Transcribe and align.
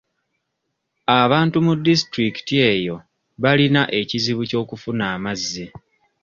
Abantu 1.21 1.57
mu 1.65 1.73
disitulikiti 1.85 2.55
eyo 2.71 2.95
balina 3.43 3.81
ekizibu 3.99 4.41
ky'okufuna 4.49 5.03
amazzi. 5.15 5.65